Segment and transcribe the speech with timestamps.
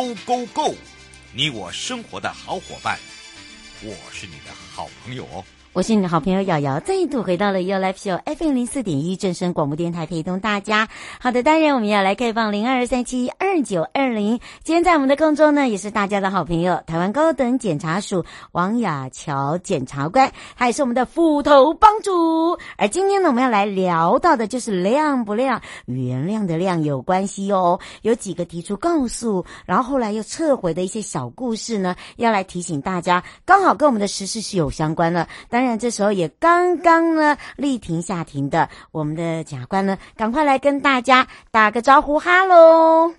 [0.00, 0.74] Go Go Go，
[1.34, 2.98] 你我生活的好伙伴，
[3.82, 5.44] 我是你的好朋友哦。
[5.74, 10.88] 我是你的好朋友瑶瑶，再度回到了 You Live Show FM 零四点一正声广播电台，陪同大家。
[11.20, 14.38] 好的，当然我们要来开放零二三七二二九二零。
[14.62, 22.56] 今天在我们的空中呢，也是大家的好朋友，台湾高等检察署王雅乔检察官，他也是我们的斧头帮主。
[22.76, 27.80] 而今天呢，我们要来聊到的就是亮不亮，原谅的亮有关系哦。
[28.02, 35.26] 有几个提出告诉，然后后来又撤回的一些小故事呢，要来提醒大家，刚好跟我们的时事是有相关的。
[35.48, 43.12] 当然，这时候也刚刚呢，立庭下庭的我们的检察官呢，赶快来跟大家打个招呼，哈喽。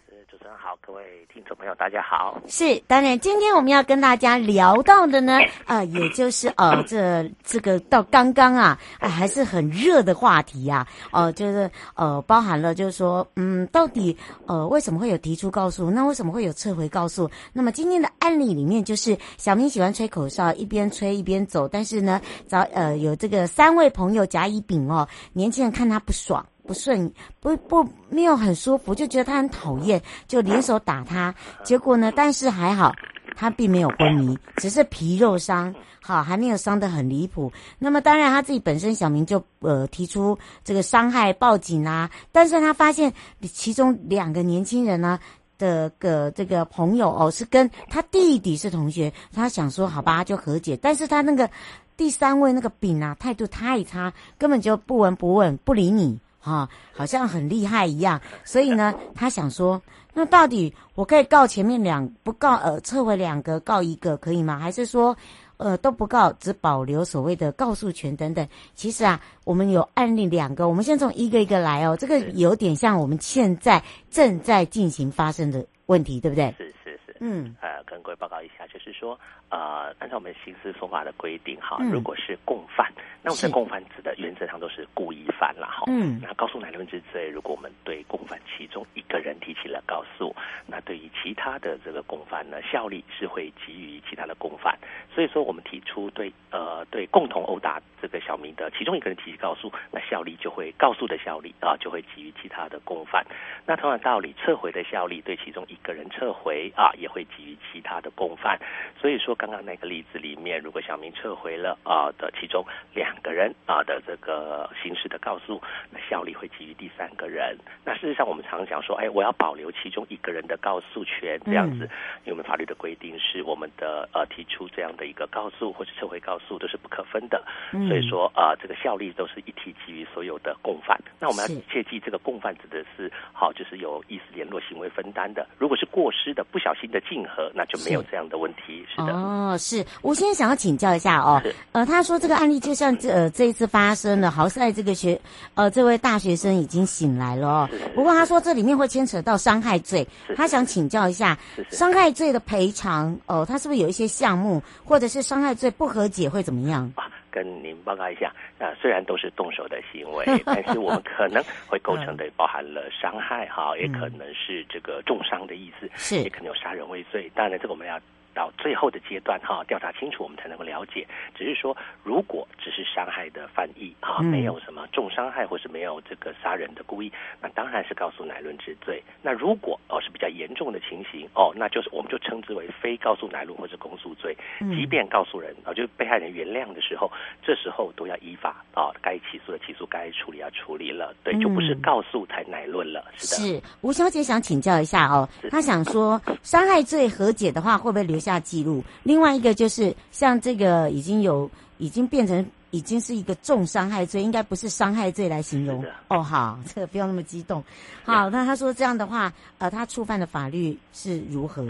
[0.82, 2.42] 各位听众朋友，大家好。
[2.48, 15.90] 是，当然，今天我们要跟大家聊到的呢， 啊、呃，也就是呃，这这个到刚刚啊，哎、呃，还是很热的话题呀、啊，哦、呃，就是呃，包含了就是说，嗯，到底呃，为什么会有提出告诉？
[15.90, 17.30] 那为什么会有撤回告诉？
[17.54, 26.46] 那么今天的案例里面，就是小明喜欢吹口哨，一边吹一边走，但是呢，找呃有这个三位朋友甲乙丙哦，年轻人看他不爽。
[26.72, 31.36] 不顺，不不没有很舒服，就觉得他很讨厌，就联手打他。
[31.66, 32.94] 结果呢，但是还好，
[33.36, 37.52] 他并没有昏迷，只是皮肉伤，好，还没有伤得很离谱。
[37.78, 45.20] 那么当然他自己本身小明就呃提出这个伤害报警啊，但是他发现其中两个年轻人呢
[45.58, 51.50] 的个这个朋友哦是跟他弟弟是同学，他想说好吧就和解，但是他那个
[51.98, 56.18] 第三位那个丙啊态度太差，根本就不闻不问不理你。
[56.42, 59.82] 啊，好像很厉害一样，所以呢， 他想说，
[60.14, 64.58] 那到底我可以告前面两不告，呃，撤回两个告一个可以吗？
[64.58, 65.16] 还是说，
[65.58, 68.48] 呃，都不告，只保留所谓的告诉权等等？
[68.74, 71.96] 其实啊，我们有案例两个，我们先从一个一个来哦。
[71.96, 76.54] 这个有点像我们现在正在进行发生的问题，对不对？
[76.58, 76.74] 是，
[77.22, 79.18] 嗯，呃，跟各位报告一下，就是说。
[79.50, 85.84] 呃，按照我们刑事诉法的规定，哈，如果是共犯，嗯、那我们的共犯指的原则上都是故意犯了，哈。
[85.88, 86.22] 嗯。
[86.24, 90.34] 那告诉乃论之罪，如果我们对共犯其中一个人提起了告诉，
[90.66, 94.80] 那对于其他的这个共犯呢，效力是会给予其他的共犯。
[95.14, 103.26] 所以说，我们提出对呃对共同殴打这个小明的其中一个人提起告诉，那效力就会告诉的效力啊，就会给予其他的共犯。
[103.66, 108.58] 那同样道理，撤回的效力对其中一个人撤回啊，也会给予其他的共犯。
[109.02, 109.36] 所以说。
[109.42, 112.64] 刚刚那个例子里面，如果小明撤回了啊的其中
[112.94, 117.58] 两个人啊的这个刑事的告诉，那效力会给予第三个人。
[117.84, 121.90] 那事实上，我们常讲说，哎，我要保留其中一个人的告诉权，这样子，
[122.24, 127.44] 因为我们法律的规定是我们的呃提出这样的一个告诉或者撤回告诉都是不可分的。
[127.90, 130.96] 所以说啊，这个效力都是一体给予所有的共犯。
[131.20, 135.48] 那我们要切记，这个共犯指的是好，就是有意思联络行为分担的。
[135.58, 138.86] 如果是过失的、不小心的竞合，那就没有这样的问题。
[138.90, 139.14] 是的。
[139.14, 141.42] 哦，是我现在想要请教一下哦，
[141.72, 145.20] 呃，他说这个案例就像这呃这一次发生的，好在这个学
[145.56, 147.70] 呃这位大学生已经醒来了哦。
[147.94, 151.38] 不过他说这里面会牵扯到伤害罪，他想请教一下
[151.70, 156.92] 伤害罪的赔偿哦，他是不是有一些项目，或者是伤害罪不和解会怎么样？
[156.96, 167.32] 啊，跟您报告一下，啊，虽然都是动手的行为， 但是我们可能会构成 的包含了伤害哈，也可能是这个重伤的意思，是也可能有杀人未遂。
[167.34, 168.00] 当然，这个我们要。
[168.34, 171.08] 到最后的阶段哈，调查清楚我们才能够了解。
[171.36, 177.12] 只是说，如果只是伤害的犯意啊，没有什么重伤害或是没有这个杀人的故意，
[177.42, 179.02] 那当然是告诉乃论之罪。
[179.22, 184.36] 那如果哦是比较严重的情形哦，那就是我们就称之为非告诉乃论或是公诉罪。
[184.60, 187.12] 即便告诉人啊，就被害人原谅的时候，
[187.44, 191.14] 这时候都要依法啊，该起诉的起诉，该处理要处理了。
[191.24, 193.06] 对，就不是告诉才乃论了。
[193.16, 193.42] 是的。
[193.42, 206.24] 是吴小姐想请教一下哦，她想说伤害罪和解的话，会不会留下记录，另外一个就是像这个已经有已经变成已经是一个重伤害罪，应该不是伤害罪来形容哦。
[206.24, 207.62] 好，这个不要那么激动。
[208.06, 211.68] 好，那他说这样的话，呃，他触犯的法律是如何？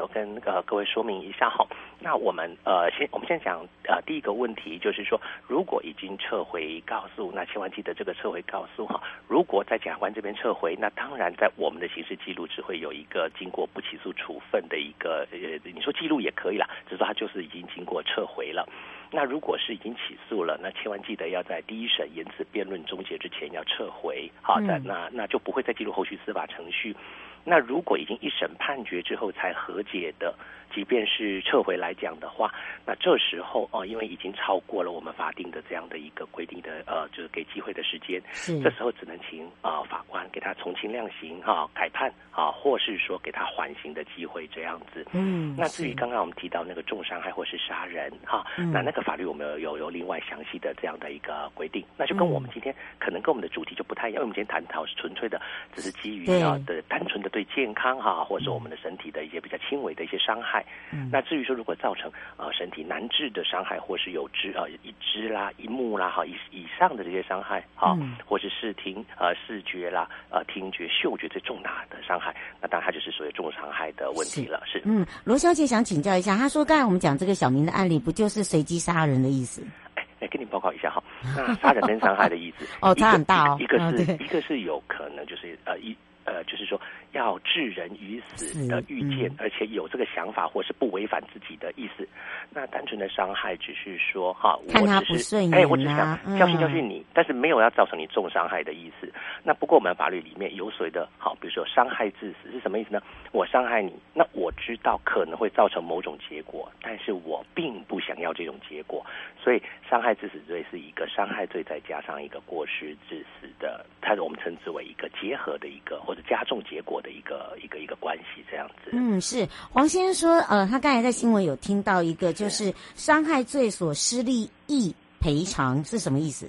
[0.00, 1.66] 我跟呃各位说明一下哈。
[2.00, 9.00] 那我们呃先我们先讲呃第一个问题，就是说如果已经撤回告诉，那千万记得这个撤回告诉哈。
[9.28, 18.68] 如果在检察官这边撤回，那当然在我们的刑事记录只会有一个经过不起诉处分的一个呃，你说记录也可以啦，只是说它就是已经经过撤回了。
[19.12, 26.96] 那如果是已经起诉了，那千万记得要在第一审言词辩论终结之前要撤回，好的，嗯、那那就不会再进入后续司法程序。
[27.44, 30.32] 那如果已经一审判决之后才和解的，
[30.72, 32.54] 即便是撤回来讲的话，
[32.86, 38.60] 那这时候哦，因为已经超过了我们法定的这样的一个规定的呃，就是给机会的时间，是。
[38.60, 45.04] 这时候只能请啊、呃、法官给他从轻量刑哈、哦、改判啊、哦，或是说给他缓刑的机会这样子。
[45.12, 55.40] 嗯，那至于刚刚我们提到那个重伤害或是杀人哈，哦嗯、那那个法律我们有有有另外详细的这样的一个规定，那就跟我们今天可能跟我们的主题就不太一样，因为我们今天探讨是纯粹的，
[55.74, 60.64] 只是基于啊的单纯的对健康哈，或者是我们的身体的一些比较轻微的一些伤害。
[60.92, 74.62] 嗯、那至于说，如果造成呃身体难治的伤害，或是有肢呃一肢啦、一目啦哈以以上的这些伤害哈，嗯、或是视听呃视觉啦、呃听觉、嗅觉最重大的伤害，那当然它就是属于重伤害的问题了。
[74.66, 74.82] 是，是。
[74.84, 79.62] 嗯，罗小姐想请教一下，她说刚才我们讲这个小明的案例，不就是随机杀人的意思？
[79.94, 81.02] 哎哎，跟你报告一下哈，
[81.36, 85.96] 那杀人跟伤害的意思 哦，差很大哦，一个是、哦、一个是有可能就是呃一。
[86.24, 86.80] 呃，就是说
[87.12, 92.06] 要置人于死的预见，嗯、而且有这个想法，或是不违反自己的意思。
[92.50, 99.12] 那单纯的伤害只是说哈，看他不顺眼、啊、哎，我只想教训教训你，嗯、但是没有要造成你重伤害的意思。
[99.42, 103.00] 那不过我们法律里面有所谓的，好，比如说伤害致死是什么意思呢？
[103.32, 109.04] 我伤害你，那我知道可能会造成某种结果，但是我并不想要这种结果，
[109.42, 116.00] 所以伤害致死罪是一个伤害罪，再加上一个过失致死的，它是我们称之为一个结合的一个。
[116.12, 118.90] 或者加重结果的一个一个一个关系，这样子。
[118.92, 126.46] 嗯，是黄先生说，呃，他刚才在新闻有听到一个，就是伤害罪所失利益赔偿是什么意思？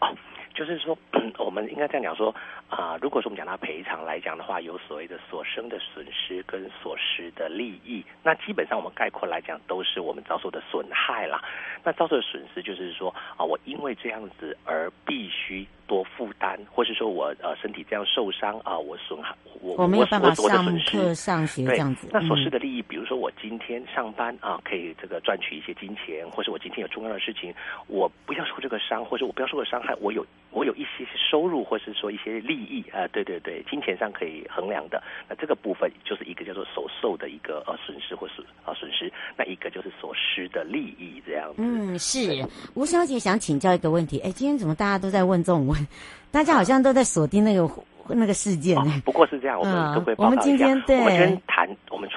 [0.00, 0.14] 哦，
[0.54, 0.94] 就是说，
[1.42, 2.34] 我们应该这样讲说。
[2.68, 11.40] 啊、呃，如果说我们讲到赔偿来讲的话，有所谓的所生的损失跟所失的利益，那基本上我们概括来讲都是我们遭受的损害啦。
[11.84, 22.08] 那遭受的损失就是说啊、呃，我因为这样子而必须多负担，或是说我呃身体这样受伤啊、呃，我损害我我没有办法上课上学这样子。
[22.12, 27.54] 那所失的利益，比如说我今天上班啊、呃，可以这个赚取一些金钱，或是我今天有重要的事情，
[27.86, 32.84] 我不要受这个伤，或者我不要受个伤害，我有我有一些收入，或是说一些利益。
[32.92, 41.56] 啊，对对对，金钱上可以衡量的，那这个部分就是一个叫做所受的一个呃损失或是啊损失，那一个就是所失的利益这样子。
[41.58, 45.86] 嗯，是吴小姐想请教一个问题，哎，今天怎么大家都在问这种问？
[46.32, 47.68] 大家好像都在锁定那个。
[48.08, 50.36] 那个事件、哦，不过是这样，我们都会报道一下。
[50.36, 51.42] 我们今天对，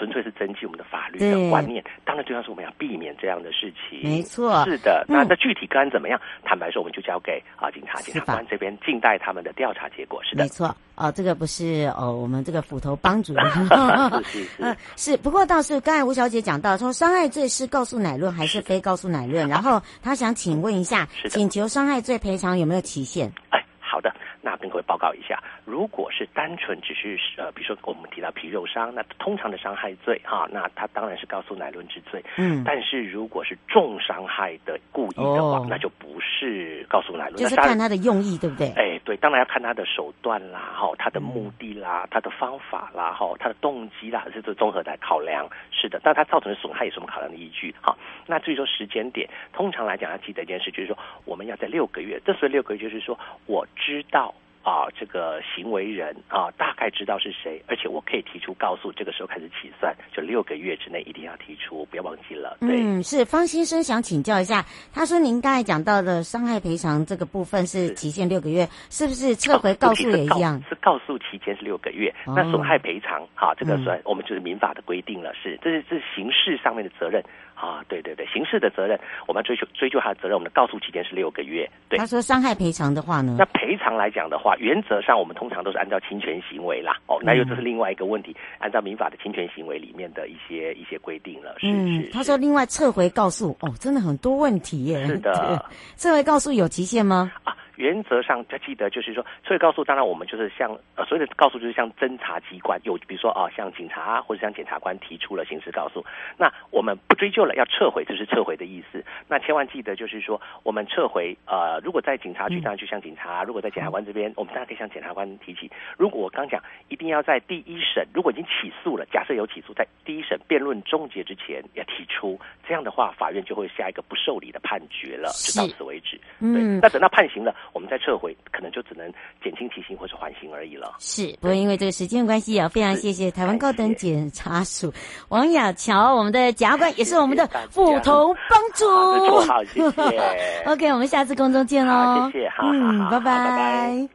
[0.10, 1.84] 纯粹是增进我们的法律的观念。
[2.04, 4.00] 当然，最重要是我们要避免这样的事情。
[4.04, 5.06] 没错，是的。
[5.08, 6.20] 那那具体个案怎么样？
[6.20, 10.20] 嗯、坦白说，我们就交给啊警察、检察官这边静待他们的调查结果。
[10.24, 10.76] 是的，没错。
[10.96, 13.46] 哦，这个不是哦，我们这个斧头帮主任。
[14.24, 15.18] 是是是、呃， 是。
[15.18, 19.48] 不过倒是刚才吴小姐讲到说，伤害罪是告诉乃论还是非告诉乃论？
[19.48, 23.32] 然后她想请问一下，请求伤害罪赔偿有没有期限？
[23.52, 24.14] 哎，好的。
[24.42, 32.24] 那跟各位报告一下，如果是单纯只是呃，比如说我们提到皮肉伤，那通常的伤害罪哈、啊，那他当然是告诉乃论之罪。
[32.38, 37.36] 嗯，但是如果是重伤害的故意的话，哦、那就不是告诉乃论。
[37.36, 38.70] 就是看他的用意，对不对？
[38.78, 45.50] 哎，对，当然要看他的手段啦，哈，他的目的啦，他的方法啦，哈，他的动机啦，这是综合来考量。
[45.72, 47.74] 是的，但他造成的损害有什么考量的依据？
[47.82, 50.96] 哈，那至于说时间点，通常来讲要记得一件事，就是说
[51.26, 52.22] 我们要在六个月。
[52.24, 54.32] 这所谓六个月，就是说我知道。
[54.62, 62.58] 啊，这个行为人啊，大概知道是谁，而且我可以提出告诉，这个时候开始起算，就六个月之内一定要提出，不要忘记了。
[62.60, 70.62] 对，嗯，是方先生想请教一下，他说您刚才讲到的伤害赔偿这个部分是期限六个月，是，是不是撤回告诉也一样？
[70.70, 77.24] 是告诉期间是六个月，哦、那损害赔偿，哈，这个算、嗯、我们就是民法的规定了，是，这是这是刑事上面的责任。
[77.60, 78.98] 啊，对对对，刑事的责任，
[79.28, 81.70] 我们要追求追究他的责任，我们的告诉期间是六个月。
[81.90, 83.36] 对，他说伤害赔偿的话呢？
[83.38, 86.98] 那赔偿来讲的话，原则上我们通常都是按照侵权行为啦。
[87.08, 91.56] 哦，那又这是另外一个问题，嗯、按照民法的侵权行为里面的一些一些规定了。
[91.60, 95.06] 是嗯，是他说另外撤回告诉，哦，真的很多问题耶。
[95.06, 95.66] 是的，
[95.98, 97.32] 撤回告诉有期限吗？
[97.80, 97.90] 啊。
[97.90, 106.06] 原则上要记得，就是说，撤回告诉，当然我们就是像呃，所谓的告诉就是像侦查机关有，比如说啊、呃，像警察或者像检察官提出了刑事告诉，
[106.38, 109.04] 那我们不追究了，要撤回，这是撤回的意思。
[109.28, 115.72] 那千万记得，就是说，我们撤回呃，如果在警察局上去向警察，如果在检察官这边，我们当然可以向检察官提起。
[115.98, 126.20] 如果我刚讲，一定要在第一审，如果已经起诉了，假设有起诉，在第一审辩论终结之前要提出，这样的话，法院就会下一个不受理的判决了，就到此为止。
[126.40, 127.56] 嗯，那等到判刑了。
[127.74, 129.12] 我们再撤回，可能就只能
[129.44, 130.96] 减轻其刑或是缓刑而已了。
[131.00, 134.92] 是，不过因为这个时间关系啊，非常谢谢台湾高等检察署
[135.30, 139.40] 王雅乔，我们的检察官，也是我们的斧头帮主。
[139.48, 140.64] 好，谢谢。
[140.66, 142.30] OK，我们下次空中见喽。
[142.32, 144.10] 谢谢，好，嗯，拜拜。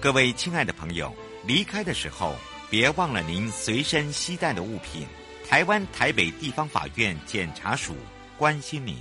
[0.00, 1.12] 各位亲爱的朋友，
[1.46, 2.34] 离开的时候
[2.70, 5.06] 别忘了您随身携带的物品。
[5.48, 7.94] 台湾台北地方法院检察署
[8.38, 8.96] 关心您。